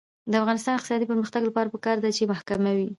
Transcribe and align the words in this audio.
د 0.31 0.33
افغانستان 0.41 0.71
د 0.73 0.77
اقتصادي 0.77 1.05
پرمختګ 1.11 1.41
لپاره 1.49 1.71
پکار 1.75 1.97
ده 2.03 2.09
چې 2.17 2.29
محکمه 2.31 2.71
وي. 2.77 2.87